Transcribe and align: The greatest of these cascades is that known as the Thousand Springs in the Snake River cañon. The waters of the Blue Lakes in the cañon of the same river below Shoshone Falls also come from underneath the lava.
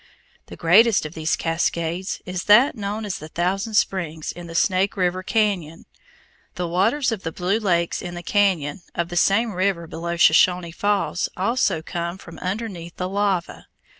The 0.47 0.55
greatest 0.55 1.05
of 1.05 1.13
these 1.13 1.35
cascades 1.35 2.23
is 2.25 2.45
that 2.45 2.73
known 2.73 3.05
as 3.05 3.19
the 3.19 3.27
Thousand 3.27 3.75
Springs 3.75 4.31
in 4.31 4.47
the 4.47 4.55
Snake 4.55 4.97
River 4.97 5.21
cañon. 5.21 5.85
The 6.55 6.67
waters 6.67 7.11
of 7.11 7.21
the 7.21 7.31
Blue 7.31 7.59
Lakes 7.59 8.01
in 8.01 8.15
the 8.15 8.23
cañon 8.23 8.81
of 8.95 9.09
the 9.09 9.15
same 9.15 9.51
river 9.53 9.85
below 9.85 10.17
Shoshone 10.17 10.71
Falls 10.71 11.29
also 11.37 11.83
come 11.83 12.17
from 12.17 12.39
underneath 12.39 12.95
the 12.95 13.07
lava. 13.07 13.67